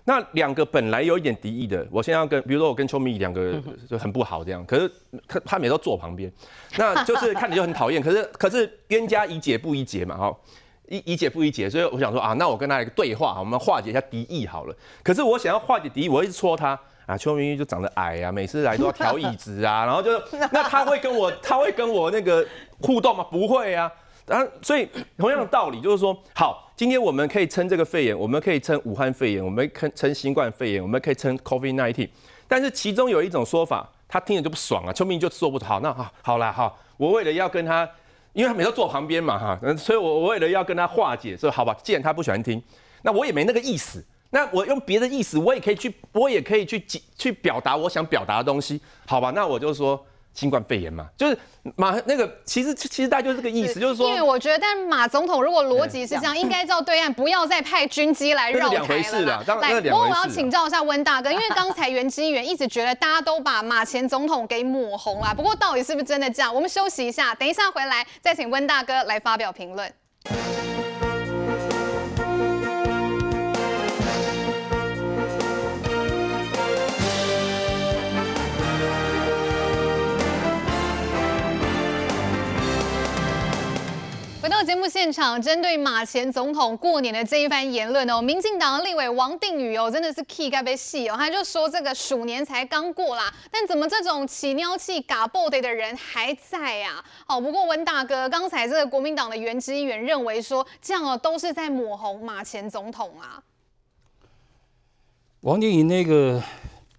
[0.04, 4.92] 那两个本来有一点敌意的，我现在要跟，比如说我跟邱明两个就很不好这样，可是
[5.28, 6.32] 他他每次都坐旁边，
[6.78, 8.00] 那就是看你就很讨厌。
[8.00, 10.38] 可是可是冤家宜解不宜结嘛，哈，
[10.88, 14.76] 一一解不一解，所以我想说啊，那我跟他一个对话，我们化解一下敌意好了。
[15.04, 20.12] 可是我想要化解敌意，我一直戳他啊，邱明玉就长得矮啊，每次来都要调椅子啊，然后就
[20.52, 22.46] 那他会跟我他会跟我那个
[22.82, 23.26] 互动吗？
[23.32, 23.92] 不会啊。
[24.28, 32.08] 啊，所以同样的道理就是说，好，今天我们可以称这个肺炎，我们可以称武汉肺炎，我们可以称新冠肺炎，我们可以称 COVID nineteen
[32.48, 37.86] 但是其中有一种说法，他听着就不爽啊，邱明就说不好，那好，好啦，好，我为了要跟他，
[38.34, 42.62] 因为他每次坐我旁边嘛，哈，所以我我为了要跟他化解，说好吧，既然他不喜欢听，
[43.04, 46.84] 那我也没那个意思，那我用别的意思，我也可以去，我也可以去
[47.18, 50.06] 去表达我想表达的东西，好吧，那我就说。
[50.34, 51.38] 新冠肺炎嘛，就是
[51.76, 58.80] 马那个，其实其实大家就是这个意思，就是说，因为我觉得，但马总统如果逻辑是这样，应该叫对岸不要再派军机来绕台了。
[58.80, 66.54] 两回事了，来，不过我要请教一下温大哥，因为刚才袁基元一直觉得大家都把马前总统给抹红了，不过到底是不是真的这样？
[66.54, 69.94] 我们休息一下，等一下回来再请温大哥来发表评论。
[84.44, 97.02] 回到节目现场，针对马前总统过年的这一番言论哦，民进党立委王定宇哦，真的是气该被戏哦，他就说这个鼠年才刚过啦，但怎么这种起尿气、嘎爆的的人还在呀？
[97.26, 103.42] 好，不过温大哥，刚才这个国民党的原之议员认为说，这样哦都是在抹红马前总统啊。
[105.40, 106.44] 王定宇那个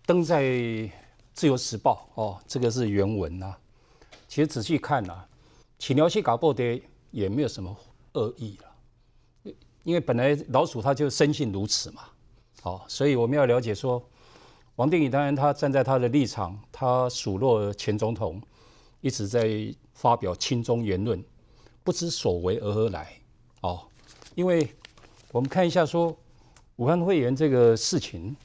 [0.06, 0.40] 登在
[1.34, 3.54] 《自由时报》哦，这个是原文啊。
[4.28, 5.26] 其实仔细看啊，
[5.78, 6.80] 起尿气、嘎爆的。
[7.14, 7.76] 也没有什么
[8.14, 12.02] 恶意了，因为本来老鼠它就生性如此嘛，
[12.60, 14.04] 好，所以我们要了解说，
[14.74, 18.42] 王定宇当然他站在他的立场，他数落前总统
[19.00, 21.22] 一直在发表亲中言论，
[21.84, 23.16] 不知所为而何来，
[23.60, 23.86] 哦，
[24.34, 24.68] 因为
[25.30, 26.16] 我们看一下说
[26.76, 28.36] 武汉肺炎这个事情，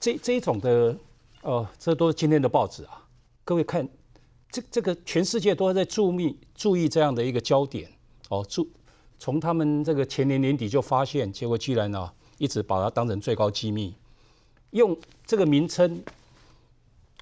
[0.00, 0.98] 这这一种的，
[1.42, 3.06] 呃，这都是今天的报纸啊，
[3.44, 3.88] 各位看。
[4.50, 7.90] 这这个全世界都在注意注意这样的一个焦点
[8.28, 8.66] 哦，注
[9.18, 13.94] 从他们这个前年年底就发现，结果居然呢、啊、一直把它当成最高机密，
[14.70, 16.02] 用这个名称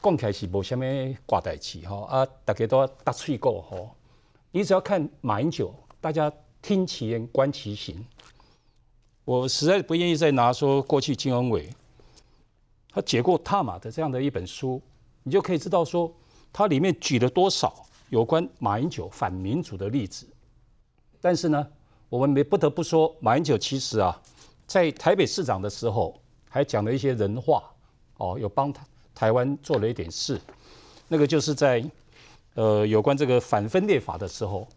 [0.03, 0.85] 讲起来是无什么
[1.27, 3.77] 挂代志哈啊，大家都要打趣过哈，
[4.53, 8.05] 你只要看马英九，大家听其言观其行，
[9.25, 11.69] 我实在不愿意再拿说过去金恩伟
[12.91, 14.81] 他解过踏马的这样的一本书，
[15.23, 16.13] 你就可以知道说。
[16.57, 20.25] 它里面举了多少有关马英九反民主的例子？
[21.21, 21.67] 但是呢，
[22.09, 24.23] 我们没不得不说，马英九其实啊，
[24.65, 26.17] 在台北市长的时候
[26.49, 27.65] 还讲了一些人话
[28.19, 30.41] 哦，有帮台台湾做了一点事。
[31.09, 31.85] 那个就是在
[32.55, 34.69] 呃有关这个反分裂法的时候，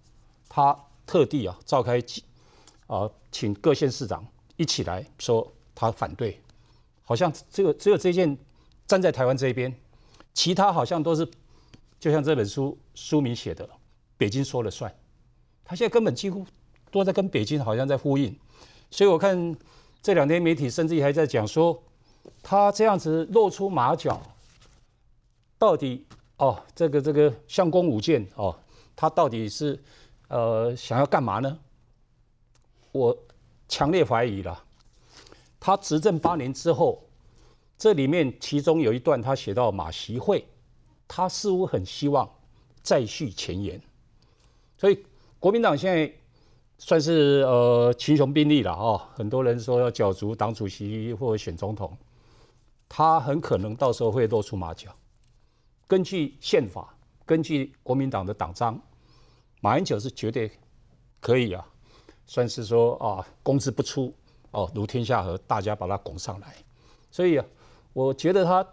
[0.50, 2.02] 他特地啊召开
[2.88, 6.42] 啊请各县市长一起来说他反对，
[7.04, 8.36] 好像只有只有这件
[8.88, 9.72] 站在台湾这一边，
[10.34, 11.30] 其他好像都是。
[12.00, 13.68] 就像这本书书名写的，
[14.18, 14.94] 北京说了算，
[15.66, 16.46] 他现在根本几乎
[16.92, 18.38] 都在跟北京好像在呼应，
[18.92, 19.56] 所以我看
[20.02, 21.84] 这两天媒体甚至还在讲说，
[22.44, 24.22] 他这样子露出马脚，
[25.58, 26.06] 到底
[26.38, 28.56] 哦这个这个相公舞剑哦，
[28.96, 29.82] 他到底是
[30.28, 31.60] 呃想要干嘛呢？
[32.92, 33.18] 我
[33.68, 34.64] 强烈怀疑了，
[35.60, 37.04] 他执政八年之后，
[37.78, 40.48] 这里面其中有一段他写到马习会。
[41.08, 42.30] 他似乎很希望
[42.82, 43.82] 再续前缘，
[44.78, 45.06] 所以
[45.40, 46.14] 国民党现在
[46.78, 51.98] 算是呃群雄并立了哦，很多人说要角逐党主席或选总统，
[52.88, 54.96] 他很可能到时候会露出马脚。
[55.88, 56.94] 根据宪法，
[57.26, 58.80] 根据国民党的党章，
[59.62, 60.52] 马英九是绝对
[61.20, 61.66] 可以啊，
[62.26, 64.14] 算是说啊，工字不出
[64.52, 66.54] 哦，如天下河，大家把他拱上来。
[67.10, 67.46] 所以啊，
[67.94, 68.68] 我觉得他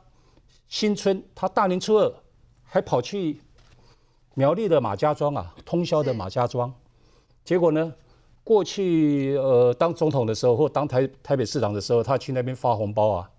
[0.69, 2.15] 新春，他大年初二
[2.75, 3.41] 还跑去
[4.35, 6.75] 苗栗的马家庄啊，通宵的马家庄，
[7.45, 7.95] 结果呢，
[8.43, 13.31] 过去呃当总统的时候或当台台北市长的时候，他去那边发红包啊，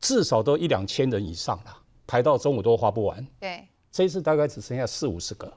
[0.00, 1.76] 至少都一两千人以上了。
[2.06, 3.26] 排到中午都花不完。
[3.40, 5.52] 对，这一次大概只剩下四五十个，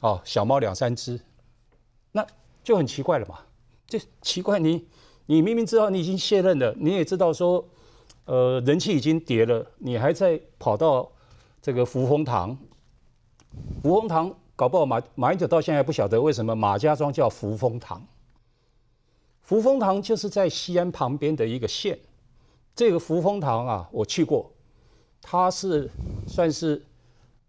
[0.00, 1.20] 哦，小猫两三只，
[2.12, 2.26] 那
[2.64, 3.40] 就很奇怪了嘛。
[3.86, 4.86] 就奇怪你，
[5.26, 7.68] 你明明知道你已经卸任了，你也知道说，
[8.24, 11.11] 呃，人气已经跌了，你还在跑到
[11.62, 12.58] 这个福丰堂。
[13.82, 18.04] 福丰堂搞不好马马英九到现在还不晓得为什么马家庄叫福丰堂。
[19.42, 21.98] 福丰堂就是在西安旁边的一个县。
[22.74, 24.50] 这个福丰堂啊，我去过。
[25.20, 25.88] 它是
[26.26, 26.84] 算是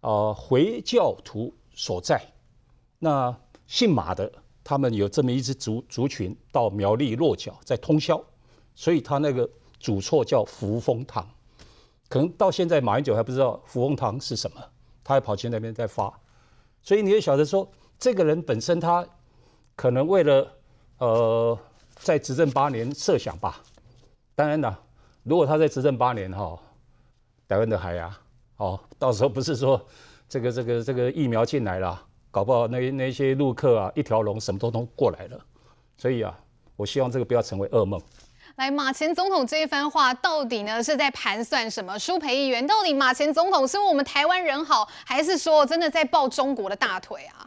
[0.02, 2.22] 呃回教徒所在，
[3.00, 3.36] 那
[3.66, 4.32] 姓马的
[4.64, 8.22] 他们有这么一支族族群到苗栗落脚在通霄，
[8.76, 9.50] 所以他那个
[9.80, 11.28] 主错叫福丰堂，
[12.14, 14.62] 可能到现在马英九还不知道福丰堂是什么，
[15.04, 16.14] 他还跑去那边在发，
[16.84, 19.04] 所以你也晓得说这个人本身他
[19.76, 20.48] 可能为了
[21.00, 21.58] 呃
[21.96, 23.64] 在执政八年设想吧，
[24.36, 24.80] 当然了，
[25.24, 26.56] 如果他在执政八年哈。
[27.48, 28.22] 台湾的海啊，
[28.58, 29.84] 哦，到时候不是说
[30.30, 32.00] 这个这个这个疫苗进来了，
[32.30, 35.40] 搞不好那那些陆客啊，一条龙什么都都过来了，
[35.98, 36.40] 所以啊，
[36.76, 38.00] 我希望这个不要成为噩梦。
[38.56, 41.98] 来，马前总统这一番话到底呢是在盘算什么？
[41.98, 47.42] 舒培议员，到底马前总统是为我们台湾人好，还是说真的在抱中国的大腿啊？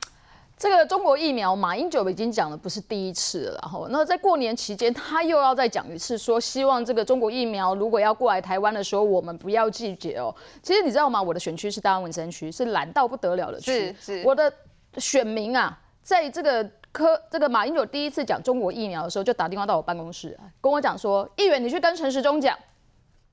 [0.59, 10.35] 这个中国疫苗，马英九已经讲了不是第一次了，然后那在过年期间，他又要再讲一次，说希望这个中国疫苗如果要过来台湾的时候，我们不要拒绝哦。
[10.61, 11.23] 其实你知道吗？
[11.23, 13.95] 我的选区是大安文山区，是蓝到不得了的区。
[14.01, 14.23] 是是。
[14.25, 14.53] 我的
[14.97, 22.59] 选民啊，在这个科这个马英九第一次讲中国疫苗的时候，就打电话到我办公室，跟我讲说：“议员，你去跟陈时中讲，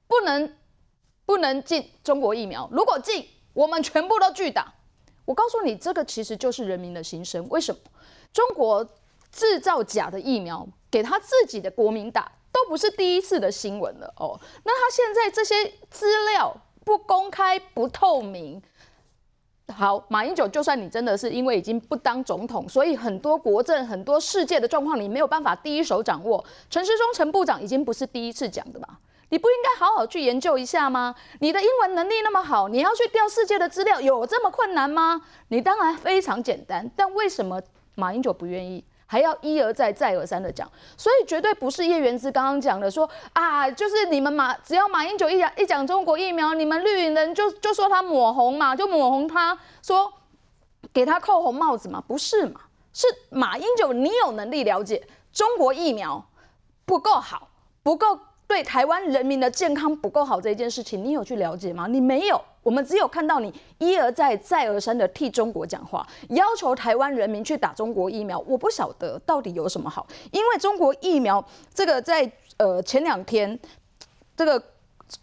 [0.05, 0.53] 不能
[1.25, 4.73] 不能进中国疫苗，如果进，我们全部都拒打。”
[5.23, 7.47] 我告诉你，这个其实就是人民的心声。
[7.47, 7.79] 为什么
[8.33, 8.85] 中国
[9.31, 14.37] 制造假的疫苗给他自己的国民打，都不是第一次的新闻了哦？
[14.65, 16.53] 那他现在这些资料
[16.83, 18.61] 不公开、不透明，
[19.69, 26.43] 好，马英九，就算你真的是因为已经不当总统，所以很多国政、很多世界的状况你没有办法第一手掌握。
[26.69, 28.99] 陈世忠陈部长已经不是第一次讲的吧？
[29.29, 31.15] 你不应该好好去研究一下吗？
[31.39, 35.21] 你的英文能力那么好，你要去调世界的资料，有这么困难吗？
[35.47, 37.59] 你当然非常简单，但为什么
[37.95, 38.83] 马英九不愿意，
[39.13, 40.67] 还要一而再、再而三的讲？
[40.97, 50.11] 所以绝对不是叶元之刚刚讲的说啊，就是你们马只要马英九一讲一讲中国疫苗，你们绿营人就就说他抹红嘛，就抹红他说
[50.91, 52.03] 给他扣红帽子嘛？
[52.07, 52.61] 不是嘛？
[52.91, 56.25] 是马英九，你有能力了解中国疫苗
[56.85, 57.49] 不够好，
[57.83, 58.17] 不够。
[58.45, 61.87] 对台湾人民的健康不够好这件事情，你有去了解吗？
[61.87, 68.39] 你没有，我们只有看到你一而再、再而三的替中国讲话，要求台湾人民去打中国疫苗。
[68.47, 71.43] 我不晓得到底有什么好，因为中国疫苗
[71.73, 73.59] 这个在呃前两天，
[74.35, 74.61] 这个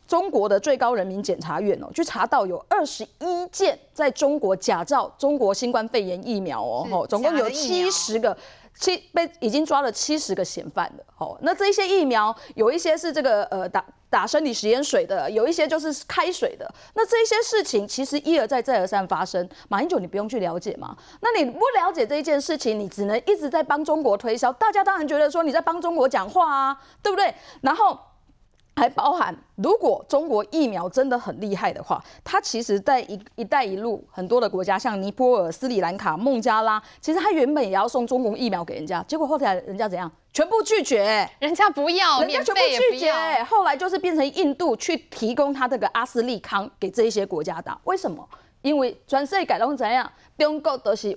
[0.06, 8.36] 中国的最高人民检察院哦，去查到有二十一件在中国假造中国新冠肺炎疫苗哦，哦，总共有七十个。
[8.80, 19.46] 七被已经抓了七十个嫌犯了，哦，那这些疫苗有一些是这个呃打打生理食盐水的，有一些就是开水的，那这些事情其实一而再再而三发生。
[19.68, 20.96] 马英九，你不用去了解吗？
[21.20, 27.32] 那你不了解这一件事情，你只能一直在帮中国推销，大家当然觉得说你在帮中国讲话啊，对不对？
[27.60, 27.98] 然后。
[28.80, 40.10] 还包含，如果中国疫苗真的很厉害的话，它其实在一一带一路很多的国家，像尼泊尔、斯里兰卡、孟加拉，其实它原本也要送中国疫苗给人家，结果后来人家怎样？
[40.32, 42.60] 全部拒绝，人家不要，人家全部
[42.90, 43.12] 拒绝。
[43.44, 48.26] 后来就是变成印度去提供他这个阿斯利康给这一些国家打，为什么？
[48.62, 50.10] 因为全世界都怎样？
[50.38, 51.14] 中国都是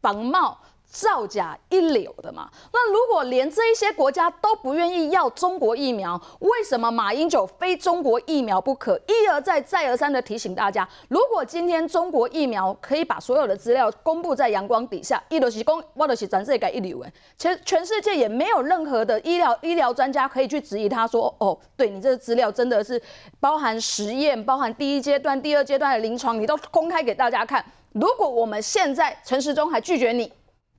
[0.00, 0.58] 仿冒。
[0.94, 2.48] 造假一流的嘛？
[2.72, 8.96] 那如果连这一些国家都不愿意要中国疫苗，为什么马英九非中国疫苗不可？
[9.08, 17.04] 一而再、再而三的提醒大家，如果今天中国疫苗可以把所有的资料公布在阳光底下，一流是公，我就是咱这改一流。
[17.36, 23.02] 全全世界也没有任何的医疗医疗专家可以去质疑他说，哦，对你这个资料真的是
[23.40, 27.64] 包含实验、包含第一阶段、第二阶段的临床，你都公开给大家看。
[27.90, 30.32] 如果我们现在陈时中还拒绝你。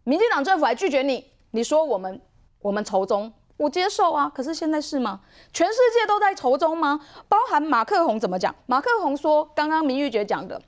[0.06, 2.22] 民进党政府还拒绝你，你说我们
[2.62, 4.32] 我们仇中，我接受啊。
[4.34, 5.20] 可是现在是吗？
[5.52, 7.00] 全世界都在仇中吗？
[7.28, 8.56] 包含马克宏怎么讲？
[8.68, 10.62] 马克宏说，刚刚明玉姐讲的，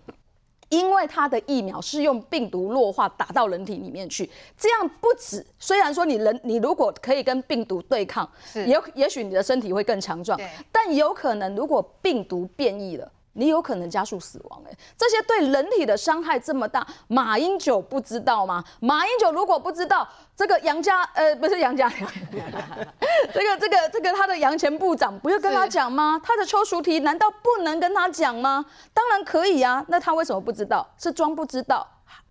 [0.70, 4.28] 因为他的疫苗是用病毒弱化打到人体里面去，
[4.58, 5.46] 这样不止。
[5.60, 10.40] 虽然说你人你如果可以跟病毒对抗，也也许你的身体会更强壮，
[10.72, 13.12] 但有可能如果病毒变异了。
[13.38, 18.64] 你有可能加速死亡，欸，这些对人体的伤害这么大，马英九不知道吗？
[18.80, 21.88] 马英九如果不知道，这个杨家呃不是杨家，
[23.32, 26.20] 这个这个这个他的杨前部长不要跟他讲吗？
[26.24, 28.66] 他的邱淑媞难道不能跟他讲吗？
[28.92, 30.88] 当然可以啊，那他为什么不知道？
[30.98, 31.86] 是装不知道，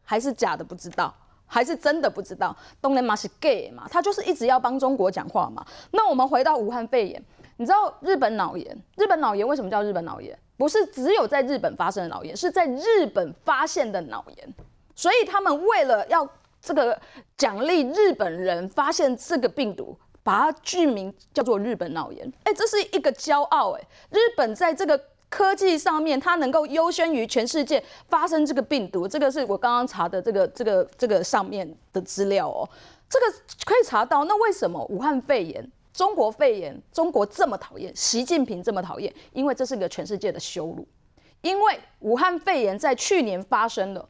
[0.05, 1.15] 还是假的不知道，
[1.47, 2.57] 还是真的不知道？
[2.83, 5.65] 东南马是 gay 嘛，他就是一直要帮中国讲话嘛。
[5.93, 7.25] 那我们回到武汉肺炎，
[7.59, 8.77] 你知道日本脑炎？
[8.97, 10.37] 日本脑炎为什么叫日本脑炎？
[10.57, 14.55] 不是只有在日本发生的脑炎，是在日本发现的脑炎，
[14.95, 16.29] 所以他们为了要
[16.61, 16.99] 这个
[17.37, 22.33] 奖励日本人发现这个病毒，把它剧名叫做日本脑炎。
[22.45, 23.81] 哎，这是一个骄傲哎，
[24.11, 24.99] 日本在这个
[25.29, 32.69] 科技上面，它能够优先于全世界发生这个病毒，这个是我刚刚查的这个这个这个上面的资料哦，
[33.11, 33.27] 这个
[33.65, 34.25] 可以查到。
[34.25, 35.71] 那为什么武汉肺炎？
[35.97, 40.87] 中国肺炎，中国这么讨厌，习近平这么讨厌，因为这是个全世界的羞辱。
[41.41, 44.07] 因为武汉肺炎在去年发生了，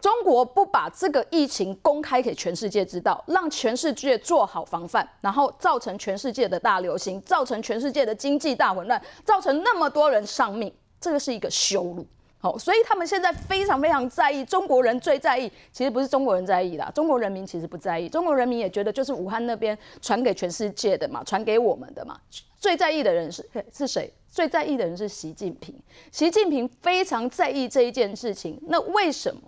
[0.00, 12.06] 中国不把这个疫情公开给全世界知道，让全世界做好防范，然后造成全世界的大流行，造成全世界的经济大混乱，造成那么多人丧命，这个是一个羞辱。
[12.42, 22.18] 好，所以他们现在非常非常在意，中国人最在意，其实不是中国人在意啦，中国人民其实不在意，中国人民也觉得就是武汉那边传给全世界的嘛，传给我们的嘛，
[22.58, 24.10] 最在意的人是是谁？
[24.30, 25.74] 最在意的人是习近平，
[26.10, 28.58] 习近平非常在意这一件事情。
[28.68, 29.42] 那为什么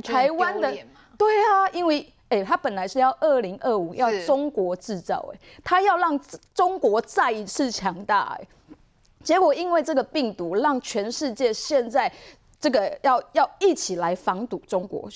[0.00, 0.72] 台湾的？
[1.18, 6.18] 对啊，因为哎、欸，他本来是要二零二五要中国制造、欸，哎，他要让
[6.54, 8.48] 中国再一次强大、欸，哎。
[9.24, 12.10] 结果因为这个病毒，让全世界现在
[12.60, 15.08] 这个要要一起来防堵中国，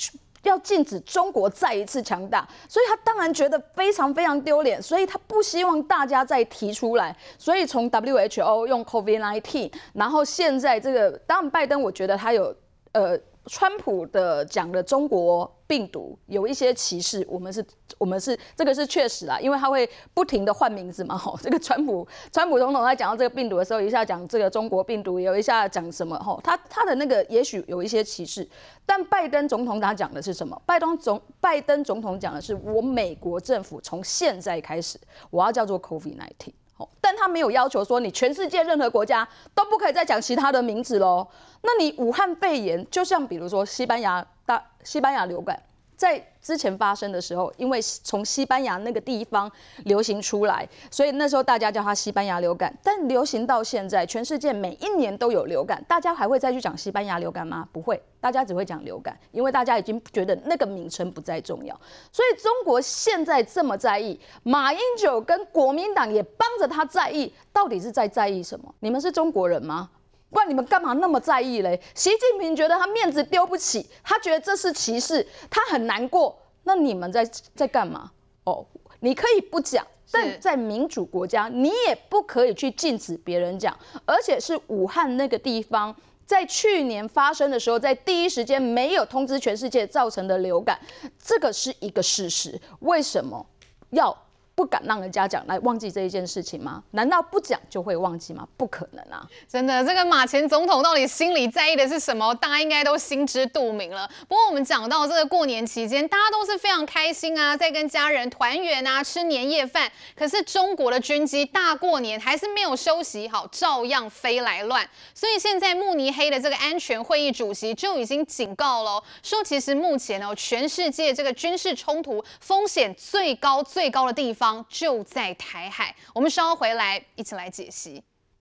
[0.43, 12.55] 要禁止中国再一次强大，所以他当然觉得非常非常丢脸，所以他不希望大家再提出来，所以从 WHO 用 COVID-19，然后现在这个当然拜登，我觉得他有
[12.93, 13.19] 呃。
[13.47, 17.65] 川普的讲的中国病毒有一些歧视，我们是，
[17.99, 28.49] 我们是这个是确实啦，因为他会不停的换名字嘛，吼，这个川普川普总统在讲到这个病毒的时候，一下讲这个中国病毒，有一下讲什么，吼，他他的那个也许有一些歧视，
[28.87, 30.61] 但拜登总统他讲的是什么？
[30.65, 34.99] 拜登总拜登总统讲的是，我美国政府从现在开始，
[35.31, 36.53] 我要叫做 Covid nineteen。
[37.01, 41.27] 但他没有要求说，你全世界任何国家都不可以再讲其他的名字喽。
[41.63, 45.63] 那你武汉肺炎，就像比如说西班牙大西班牙流感。
[45.97, 49.51] 在之前发生的时候，因为从西班牙那个地方
[49.85, 52.77] 流行出来，所以那时候大家叫它西班牙流感。
[52.83, 57.69] 但流行到现在，全世界每一年都有流感，大家还会再去讲西班牙流感吗？
[57.73, 61.81] 不会，大家只会讲流感，因为大家已经觉得那个名称不再重要。
[62.11, 68.75] 所以中国现在这么在意，马英九跟国民党也帮着他在意，到底是在在意什么？
[68.81, 69.89] 你们是中国人吗？
[70.33, 71.79] 不然你们干嘛那么在意嘞？
[71.95, 76.37] 习近平觉得他面子丢不起，他觉得这是歧视，他很难过。
[76.65, 77.23] 那你们在
[77.55, 78.11] 在干嘛？
[78.45, 78.67] 哦，
[79.01, 83.77] 你可以不讲，但在民主国家，你也不可以去禁止别人讲。
[84.07, 90.81] 而且是武汉那个地方，在去年发生的时候，在第一时间没有通知全世界造成的流感，
[91.23, 92.59] 这个是一个事实。
[92.81, 93.45] 为什么
[93.91, 94.17] 要？
[94.55, 96.83] 不敢让人家讲来忘记这一件事情吗？
[96.91, 98.47] 难道不讲就会忘记吗？
[98.57, 99.27] 不可能啊！
[99.49, 102.35] 真的，这个马前总统到底心里在意的是什么？
[102.35, 104.09] 大家应该都心知肚明了。
[104.29, 109.91] 不过我们讲到这个过年期间，大家都是非常开心啊，在跟家人团圆啊，吃年夜饭。
[110.15, 114.87] 可是中国的军机大过年还是没有休息好，照样飞来乱。
[115.15, 124.67] 所以现在慕尼黑的这个安全会议主席就已经警告了，说其实目前哦，全世界这个军事冲突风险最高最高的地方方。
[124.69, 128.03] 就在台海，我们稍后回来一起来解析。